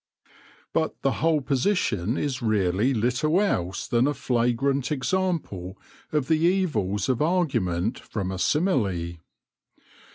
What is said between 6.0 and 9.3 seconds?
of the evils of argument from a simile.